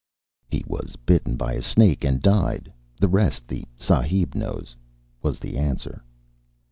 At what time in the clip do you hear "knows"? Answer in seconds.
4.33-4.75